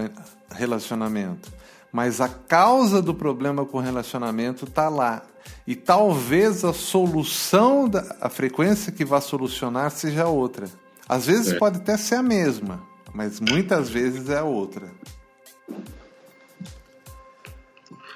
[0.50, 1.52] relacionamento.
[1.92, 5.22] Mas a causa do problema com o relacionamento está lá.
[5.66, 10.68] E talvez a solução, da, a frequência que vai solucionar seja outra.
[11.08, 11.58] Às vezes É.
[11.58, 14.90] pode até ser a mesma, mas muitas vezes é outra.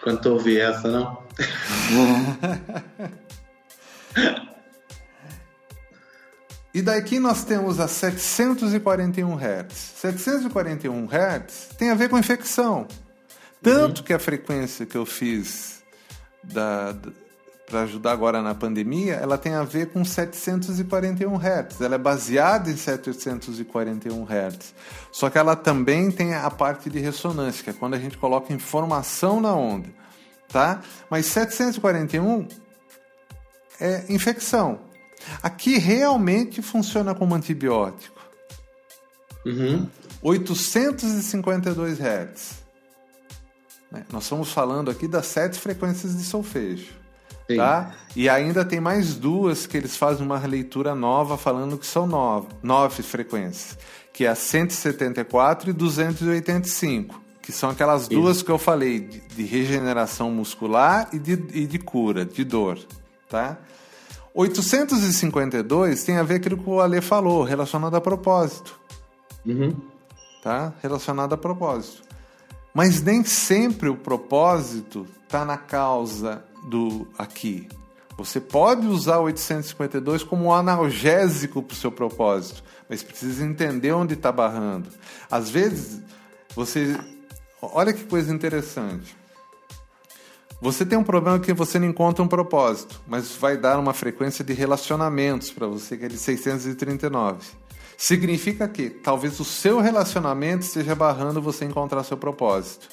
[0.02, 1.22] Quando eu ouvi essa, não?
[6.72, 9.72] E daqui nós temos a 741 Hz.
[9.96, 12.86] 741 Hz tem a ver com infecção.
[13.62, 15.82] Tanto que a frequência que eu fiz
[17.68, 21.80] para ajudar agora na pandemia, ela tem a ver com 741 Hz.
[21.80, 24.74] Ela é baseada em 741 Hz.
[25.10, 28.52] Só que ela também tem a parte de ressonância, que é quando a gente coloca
[28.52, 29.88] informação na onda.
[30.48, 30.80] Tá?
[31.10, 32.46] Mas 741
[33.80, 34.80] é infecção.
[35.42, 38.18] Aqui realmente funciona como antibiótico.
[39.44, 39.88] Uhum.
[40.22, 42.68] 852 Hz.
[43.90, 44.04] Né?
[44.12, 46.98] Nós estamos falando aqui das sete frequências de solfejo.
[47.50, 47.56] Sim.
[47.56, 47.94] Tá?
[48.14, 52.48] E ainda tem mais duas que eles fazem uma leitura nova falando que são nove,
[52.62, 53.78] nove frequências,
[54.12, 58.10] que é a 174 e 285, que são aquelas Isso.
[58.10, 62.78] duas que eu falei, de, de regeneração muscular e de, e de cura, de dor.
[63.28, 63.58] Tá?
[64.34, 68.78] 852 tem a ver com aquilo que o Ale falou, relacionado a propósito.
[69.44, 69.74] Uhum.
[70.42, 70.72] Tá?
[70.80, 72.02] Relacionado a propósito.
[72.72, 77.68] Mas nem sempre o propósito está na causa do aqui.
[78.16, 83.92] Você pode usar o 852 como um analgésico para o seu propósito, mas precisa entender
[83.92, 84.88] onde está barrando.
[85.30, 86.02] Às vezes,
[86.54, 86.98] você.
[87.62, 89.16] Olha que coisa interessante.
[90.60, 94.44] Você tem um problema que você não encontra um propósito, mas vai dar uma frequência
[94.44, 97.46] de relacionamentos para você que é de 639.
[97.96, 102.88] Significa que talvez o seu relacionamento esteja barrando você encontrar seu propósito.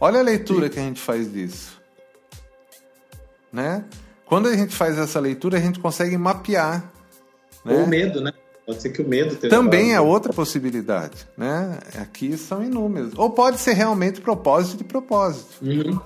[0.00, 0.72] Olha a leitura Sim.
[0.72, 1.80] que a gente faz disso
[3.52, 3.84] né?
[4.24, 6.90] Quando a gente faz essa leitura, a gente consegue mapear.
[7.64, 7.74] Né?
[7.74, 8.32] Ou o medo, né?
[8.64, 11.78] Pode ser que o medo também é outra possibilidade, né?
[12.00, 13.12] Aqui são inúmeros.
[13.16, 15.56] Ou pode ser realmente propósito de propósito.
[15.60, 16.00] Uhum.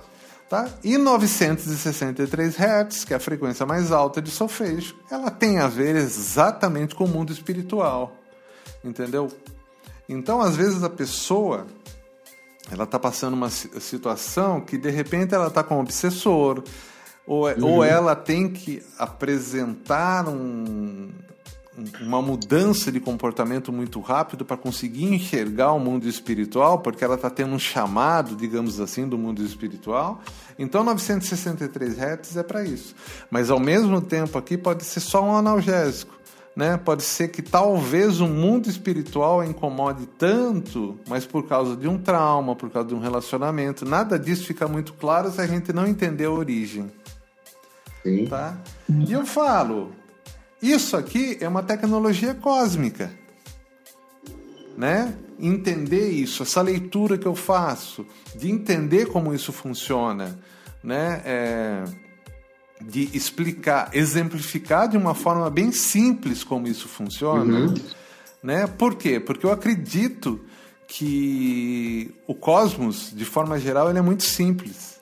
[0.48, 0.68] Tá?
[0.84, 5.96] E 963 Hz, que é a frequência mais alta de solfejo, ela tem a ver
[5.96, 8.16] exatamente com o mundo espiritual.
[8.84, 9.28] Entendeu?
[10.08, 11.66] Então, às vezes a pessoa
[12.70, 16.62] ela está passando uma situação que de repente ela está com um obsessor,
[17.26, 17.76] ou, é, uhum.
[17.76, 21.10] ou ela tem que apresentar um,
[22.00, 27.28] uma mudança de comportamento muito rápido para conseguir enxergar o mundo espiritual, porque ela está
[27.28, 30.20] tendo um chamado, digamos assim, do mundo espiritual.
[30.58, 32.94] Então, 963 Hz é para isso.
[33.30, 36.14] Mas, ao mesmo tempo, aqui pode ser só um analgésico.
[36.54, 36.76] Né?
[36.76, 42.54] Pode ser que talvez o mundo espiritual incomode tanto, mas por causa de um trauma,
[42.54, 43.84] por causa de um relacionamento.
[43.84, 46.92] Nada disso fica muito claro se a gente não entender a origem.
[48.04, 48.26] Sim.
[48.26, 48.56] Tá?
[48.88, 49.90] E eu falo,
[50.70, 53.10] isso aqui é uma tecnologia cósmica.
[54.76, 55.14] Né?
[55.38, 60.38] Entender isso, essa leitura que eu faço, de entender como isso funciona,
[60.82, 61.22] né?
[61.24, 61.84] É,
[62.80, 67.60] de explicar, exemplificar de uma forma bem simples como isso funciona.
[67.60, 67.74] Uhum.
[68.42, 68.66] Né?
[68.66, 69.18] Por quê?
[69.20, 70.40] Porque eu acredito
[70.86, 74.93] que o cosmos, de forma geral, ele é muito simples.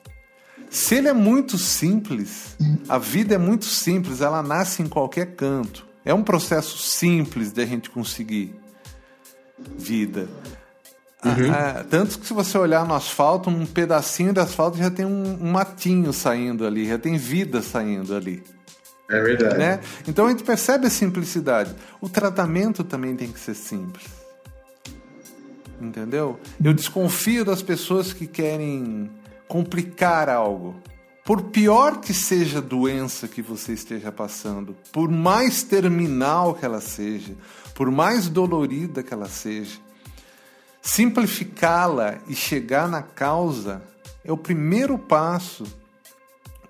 [0.73, 2.57] Se ele é muito simples,
[2.89, 5.85] a vida é muito simples, ela nasce em qualquer canto.
[6.03, 8.55] É um processo simples de a gente conseguir
[9.77, 10.27] vida.
[11.23, 11.51] Uhum.
[11.53, 15.05] Ah, ah, tanto que se você olhar no asfalto, um pedacinho de asfalto já tem
[15.05, 18.43] um, um matinho saindo ali, já tem vida saindo ali.
[19.11, 19.57] É verdade.
[19.59, 19.79] Né?
[20.07, 21.75] Então a gente percebe a simplicidade.
[22.01, 24.07] O tratamento também tem que ser simples.
[25.79, 26.39] Entendeu?
[26.61, 29.11] Eu desconfio das pessoas que querem
[29.47, 30.75] complicar algo.
[31.25, 36.81] Por pior que seja a doença que você esteja passando, por mais terminal que ela
[36.81, 37.33] seja,
[37.73, 39.79] por mais dolorida que ela seja,
[40.81, 43.81] simplificá-la e chegar na causa
[44.25, 45.63] é o primeiro passo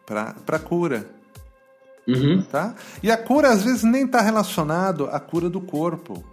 [0.05, 1.09] para a cura.
[2.07, 2.43] Uhum.
[2.43, 2.75] Tá?
[3.01, 6.23] E a cura às vezes nem está relacionado à cura do corpo.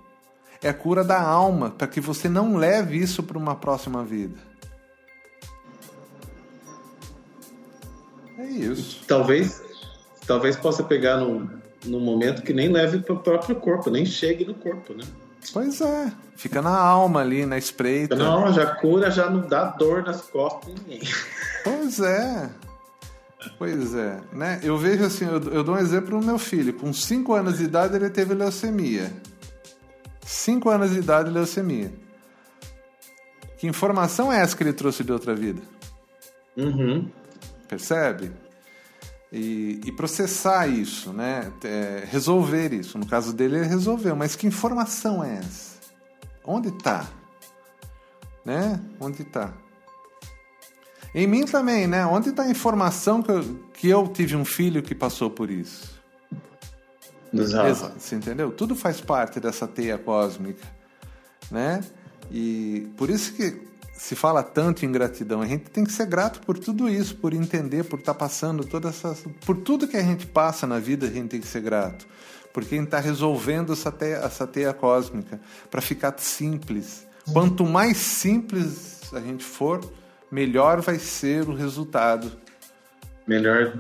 [0.63, 4.50] É a cura da alma, para que você não leve isso para uma próxima vida.
[8.41, 9.05] É isso.
[9.07, 9.63] Talvez,
[10.27, 11.47] talvez possa pegar num,
[11.85, 15.05] num momento que nem leve para o próprio corpo, nem chegue no corpo, né?
[15.53, 18.15] Pois é, fica na alma ali, na espreita.
[18.15, 21.01] Fica na alma, já cura, já não dá dor nas costas de ninguém.
[21.63, 22.49] Pois é.
[23.59, 24.61] Pois é, né?
[24.63, 26.73] Eu vejo assim, eu, eu dou um exemplo no meu filho.
[26.73, 29.13] Com 5 anos de idade ele teve leucemia.
[30.25, 31.93] 5 anos de idade leucemia.
[33.59, 35.61] Que informação é essa que ele trouxe de outra vida?
[36.57, 37.11] Uhum
[37.71, 38.33] percebe?
[39.33, 41.53] E, e, processar isso, né?
[41.63, 42.99] É, resolver isso.
[42.99, 44.17] No caso dele, ele resolveu.
[44.17, 45.79] Mas que informação é essa?
[46.45, 47.07] Onde está?
[48.45, 48.81] Né?
[48.99, 49.53] Onde está?
[51.15, 52.05] Em mim também, né?
[52.05, 56.01] Onde está a informação que eu, que eu tive um filho que passou por isso?
[57.33, 57.69] Exato.
[57.69, 58.01] Exato.
[58.01, 58.51] Você entendeu?
[58.51, 60.67] Tudo faz parte dessa teia cósmica,
[61.49, 61.81] né?
[62.33, 63.70] E por isso que
[64.01, 65.43] se fala tanto em gratidão.
[65.43, 68.65] A gente tem que ser grato por tudo isso, por entender, por estar tá passando
[68.65, 69.27] todas essas.
[69.45, 72.07] Por tudo que a gente passa na vida, a gente tem que ser grato.
[72.51, 75.39] Porque a gente está resolvendo essa teia, essa teia cósmica
[75.71, 77.07] para ficar simples.
[77.31, 79.81] Quanto mais simples a gente for,
[80.33, 82.33] melhor vai ser o resultado.
[83.27, 83.79] Melhor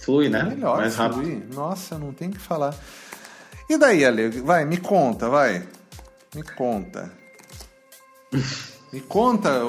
[0.00, 0.42] flui, né?
[0.42, 1.06] Melhor mais flui.
[1.06, 1.54] rápido.
[1.54, 2.74] Nossa, não tem que falar.
[3.68, 4.30] E daí, Ale?
[4.30, 5.64] Vai, me conta, vai.
[6.34, 7.08] Me conta.
[8.92, 9.60] Me conta,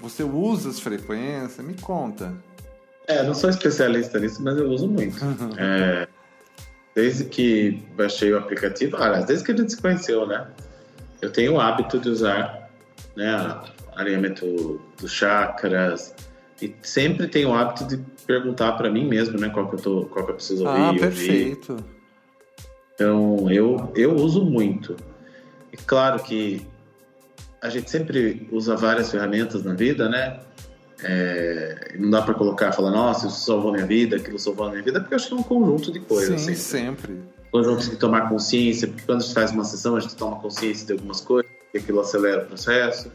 [0.00, 1.64] você usa as frequências?
[1.64, 2.34] Me conta.
[3.06, 5.24] É, não sou especialista nisso, mas eu uso muito.
[5.24, 5.50] Uhum.
[5.56, 6.08] É,
[6.94, 10.46] desde que baixei o aplicativo, aliás, desde que a gente se conheceu, né?
[11.22, 12.70] Eu tenho o hábito de usar
[13.16, 13.60] né,
[13.94, 16.14] alinhamento dos chakras
[16.60, 20.04] e sempre tenho o hábito de perguntar para mim mesmo, né, qual que eu tô,
[20.06, 20.80] qual que eu preciso ouvir.
[20.80, 21.72] Ah, perfeito.
[21.72, 21.84] Ouvir.
[22.94, 24.96] Então, eu eu uso muito.
[25.72, 26.66] E claro que
[27.66, 30.38] a gente sempre usa várias ferramentas na vida, né?
[31.02, 35.00] É, não dá para colocar, falar, nossa, isso salvou minha vida, aquilo salvou minha vida,
[35.00, 36.40] porque eu acho que é um conjunto de coisas.
[36.40, 37.12] Sim, sempre.
[37.12, 37.22] sempre.
[37.50, 40.86] Conjunto de tomar consciência, porque quando a gente faz uma sessão, a gente toma consciência
[40.86, 43.10] de algumas coisas, e aquilo acelera o processo.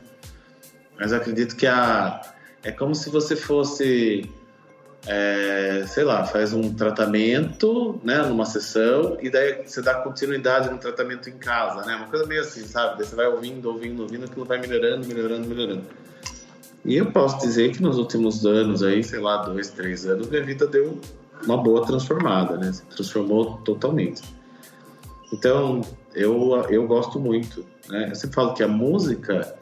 [0.99, 2.21] Mas eu acredito que a,
[2.63, 4.29] é como se você fosse,
[5.07, 10.77] é, sei lá, faz um tratamento, né, numa sessão, e daí você dá continuidade no
[10.77, 11.95] tratamento em casa, né?
[11.95, 12.97] Uma coisa meio assim, sabe?
[12.97, 15.83] Daí você vai ouvindo, ouvindo, ouvindo, aquilo vai melhorando, melhorando, melhorando.
[16.85, 20.43] E eu posso dizer que nos últimos anos aí, sei lá, dois, três anos, minha
[20.43, 20.99] vida deu
[21.45, 22.71] uma boa transformada, né?
[22.71, 24.21] Se transformou totalmente.
[25.33, 25.81] Então,
[26.13, 28.09] eu, eu gosto muito, né?
[28.09, 29.55] Eu sempre falo que a música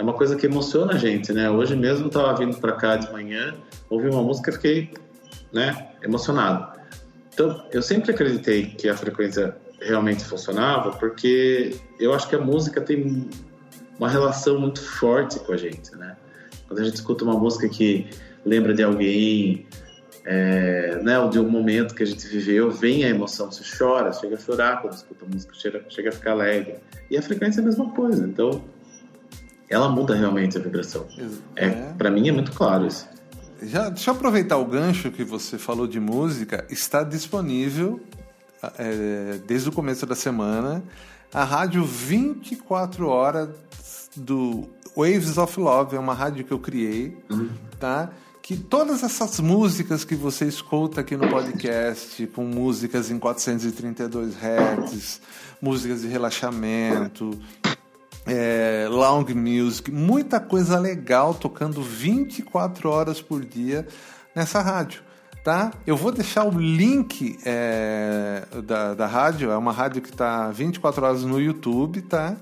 [0.00, 1.50] é uma coisa que emociona a gente, né?
[1.50, 3.54] Hoje mesmo estava vindo para cá de manhã,
[3.90, 4.90] ouvi uma música e fiquei,
[5.52, 6.80] né, emocionado.
[7.34, 12.80] Então, eu sempre acreditei que a frequência realmente funcionava, porque eu acho que a música
[12.80, 13.28] tem
[13.98, 16.16] uma relação muito forte com a gente, né?
[16.66, 18.08] Quando a gente escuta uma música que
[18.42, 19.66] lembra de alguém,
[20.24, 24.14] é, né, ou de um momento que a gente viveu, vem a emoção, você chora,
[24.14, 26.76] chega a chorar quando escuta a música, chega, chega a ficar alegre.
[27.10, 28.64] E a frequência é a mesma coisa, então
[29.70, 31.06] ela muda realmente a vibração.
[31.54, 31.70] É, é.
[31.96, 33.08] Para mim é muito claro isso.
[33.62, 38.00] Já, deixa eu aproveitar o gancho que você falou de música, está disponível
[38.78, 40.82] é, desde o começo da semana
[41.32, 43.50] a rádio 24 horas
[44.16, 47.50] do Waves of Love, é uma rádio que eu criei, uhum.
[47.78, 48.10] tá?
[48.42, 55.20] Que todas essas músicas que você escuta aqui no podcast, com músicas em 432 Hz,
[55.62, 57.38] músicas de relaxamento,
[58.26, 63.86] é, long music, muita coisa legal tocando 24 horas por dia
[64.34, 65.02] nessa rádio.
[65.42, 65.72] Tá?
[65.86, 71.02] Eu vou deixar o link é, da, da rádio, é uma rádio que está 24
[71.02, 72.36] horas no YouTube, tá?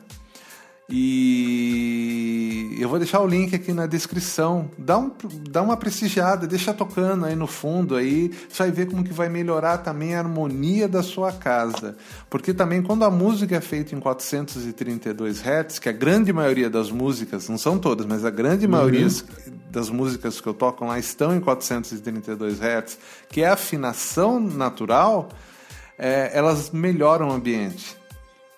[0.90, 4.70] E eu vou deixar o link aqui na descrição.
[4.78, 5.12] Dá, um,
[5.50, 8.30] dá uma prestigiada, deixa tocando aí no fundo aí.
[8.48, 11.94] Você vai ver como que vai melhorar também a harmonia da sua casa.
[12.30, 16.90] Porque também quando a música é feita em 432 Hz, que a grande maioria das
[16.90, 18.72] músicas, não são todas, mas a grande uhum.
[18.72, 19.08] maioria
[19.70, 25.28] das músicas que eu toco lá estão em 432 Hz, que é a afinação natural,
[25.98, 27.97] é, elas melhoram o ambiente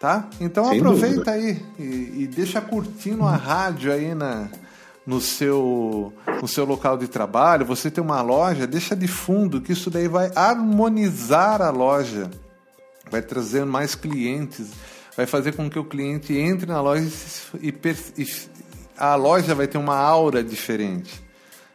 [0.01, 0.30] tá?
[0.40, 1.32] Então Sem aproveita dúvida.
[1.32, 4.48] aí e, e, deixa curtindo a rádio aí na,
[5.07, 7.66] no, seu, no seu local de trabalho.
[7.66, 12.30] Você tem uma loja, deixa de fundo que isso daí vai harmonizar a loja,
[13.11, 14.70] vai trazer mais clientes,
[15.14, 17.07] vai fazer com que o cliente entre na loja
[17.61, 17.68] e,
[18.16, 18.26] e
[18.96, 21.22] a loja vai ter uma aura diferente,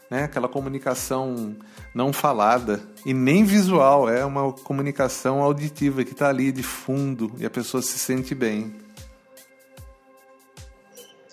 [0.09, 0.23] né?
[0.23, 1.55] Aquela comunicação
[1.95, 7.45] não falada e nem visual, é uma comunicação auditiva que está ali de fundo e
[7.45, 8.75] a pessoa se sente bem.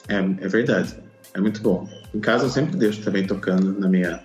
[0.08, 0.96] É, é verdade,
[1.34, 1.88] é muito bom.
[2.14, 4.22] Em casa eu sempre deixo também tocando na minha,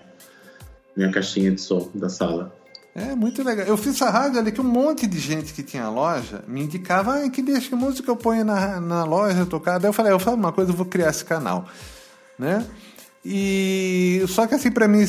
[0.96, 2.56] minha caixinha de som da sala.
[2.94, 3.66] É muito legal.
[3.66, 7.16] Eu fiz essa rádio ali que um monte de gente que tinha loja me indicava
[7.16, 9.78] ah, que deixa que música eu ponho na, na loja tocar.
[9.78, 11.68] Daí eu falei, eu falo uma coisa, eu vou criar esse canal,
[12.38, 12.64] né?
[13.24, 15.04] E só que assim para mim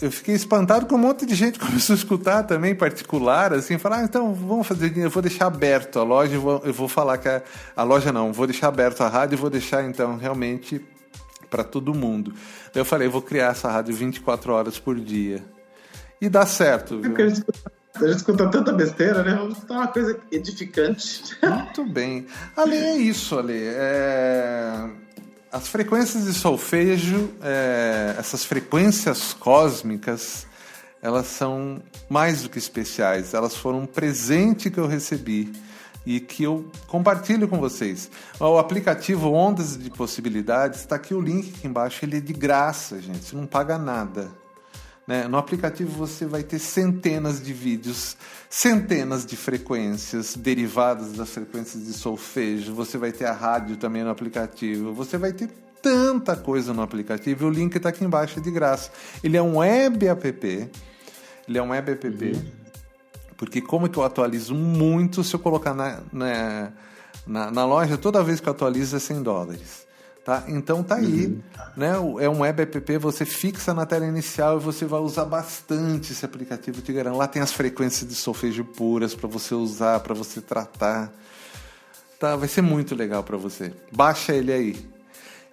[0.00, 3.98] eu fiquei espantado com um monte de gente começou a escutar também, particular, assim, falar,
[3.98, 7.18] ah, então vamos fazer, eu vou deixar aberto a loja, eu vou, eu vou falar
[7.18, 7.42] que a,
[7.76, 10.84] a loja não, vou deixar aberto a rádio e vou deixar então realmente
[11.50, 12.32] para todo mundo.
[12.72, 15.44] Daí eu falei, eu vou criar essa rádio 24 horas por dia.
[16.20, 17.14] E dá certo, viu?
[17.16, 17.44] É a gente,
[17.94, 19.34] a gente escuta tanta besteira, né?
[19.34, 21.36] Vamos escutar uma coisa edificante.
[21.42, 22.26] Muito bem.
[22.56, 23.58] Ale, é isso, Ale.
[23.58, 24.88] É
[25.52, 30.46] as frequências de solfejo, é, essas frequências cósmicas,
[31.02, 33.34] elas são mais do que especiais.
[33.34, 35.52] Elas foram um presente que eu recebi
[36.06, 38.10] e que eu compartilho com vocês.
[38.40, 42.02] O aplicativo Ondas de Possibilidades está aqui o link aqui embaixo.
[42.02, 43.22] Ele é de graça, gente.
[43.22, 44.41] Você não paga nada.
[45.06, 45.26] Né?
[45.26, 48.16] No aplicativo você vai ter centenas de vídeos,
[48.48, 52.74] centenas de frequências derivadas das frequências de solfejo.
[52.74, 54.92] Você vai ter a rádio também no aplicativo.
[54.92, 55.48] Você vai ter
[55.82, 57.46] tanta coisa no aplicativo.
[57.46, 58.92] O link está aqui embaixo é de graça.
[59.22, 60.70] Ele é um web app.
[61.48, 62.06] Ele é um web app.
[62.06, 62.52] Uhum.
[63.36, 66.72] Porque como que eu atualizo muito se eu colocar na, na,
[67.26, 69.86] na, na loja, toda vez que eu atualizo é 100 dólares.
[70.24, 70.44] Tá?
[70.46, 71.40] Então tá aí, uhum.
[71.76, 71.92] né?
[72.20, 76.24] É um web app, você fixa na tela inicial e você vai usar bastante esse
[76.24, 77.16] aplicativo de garanto.
[77.16, 81.12] Lá tem as frequências de solfejo puras para você usar, para você tratar.
[82.20, 83.72] Tá, vai ser muito legal para você.
[83.90, 84.88] Baixa ele aí.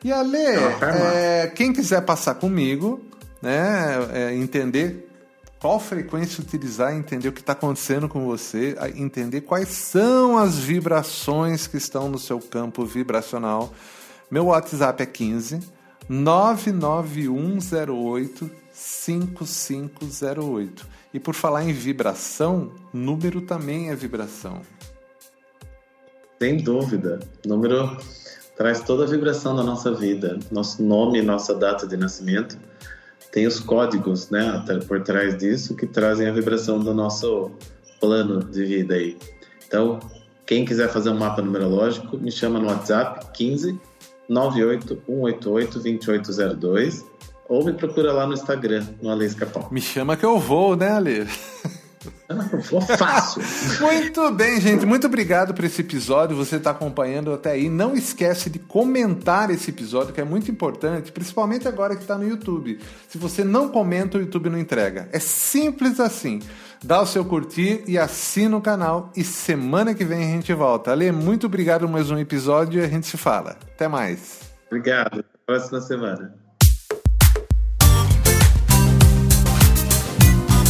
[0.04, 3.04] E Ale, é, quem quiser passar comigo,
[3.42, 5.10] né, é, entender
[5.60, 11.66] qual frequência utilizar, entender o que está acontecendo com você, entender quais são as vibrações
[11.66, 13.74] que estão no seu campo vibracional
[14.30, 15.60] meu WhatsApp é 15
[16.08, 20.88] 99108 5508.
[21.14, 24.62] E por falar em vibração, número também é vibração.
[26.40, 27.20] Sem dúvida.
[27.46, 27.98] Número
[28.56, 30.40] traz toda a vibração da nossa vida.
[30.52, 32.58] Nosso nome, nossa data de nascimento.
[33.32, 37.52] Tem os códigos, né, por trás disso que trazem a vibração do nosso
[38.00, 39.18] plano de vida aí.
[39.68, 40.00] Então,
[40.46, 43.80] quem quiser fazer um mapa numerológico, me chama no WhatsApp 15
[44.30, 47.06] 981882802
[47.48, 49.68] ou me procura lá no Instagram, no Ale Escapão.
[49.72, 51.28] Me chama que eu vou, né, Ale?
[52.98, 53.42] Fácil.
[53.82, 54.86] Muito bem, gente.
[54.86, 56.36] Muito obrigado por esse episódio.
[56.36, 57.70] Você está acompanhando até aí.
[57.70, 62.28] Não esquece de comentar esse episódio, que é muito importante, principalmente agora que está no
[62.28, 62.80] YouTube.
[63.08, 65.10] Se você não comenta, o YouTube não entrega.
[65.12, 66.40] É simples assim.
[66.84, 69.12] Dá o seu curtir e assina o canal.
[69.16, 70.92] E semana que vem a gente volta.
[70.92, 73.58] Ale, muito obrigado por mais um episódio e a gente se fala.
[73.76, 74.40] Até mais.
[74.68, 75.26] Obrigado.
[75.46, 76.49] Próxima semana.